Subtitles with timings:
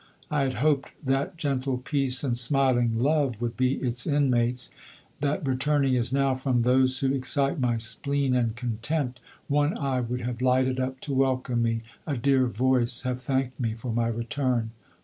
[0.31, 4.71] I hail hoped that gentle peace and smiling love would be its inmates,
[5.19, 10.21] that returning as now, from those who excite my spleen and contempt, o\w eye would
[10.21, 14.71] have lighted up to welcome me, a dear voice have thanked me for my return.